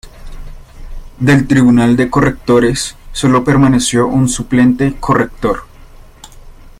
[1.19, 5.65] Del Tribunal de Correctores, sólo permaneció un suplente-corrector.